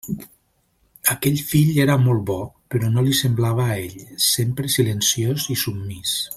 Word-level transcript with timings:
Aquell 1.15 1.41
fill 1.49 1.77
era 1.83 1.97
molt 2.05 2.23
bo, 2.31 2.39
però 2.75 2.91
no 2.95 3.05
li 3.09 3.15
semblava 3.19 3.69
a 3.69 3.77
ell; 3.83 3.95
sempre 4.31 4.75
silenciós 4.79 5.49
i 5.59 5.61
submís. 5.67 6.21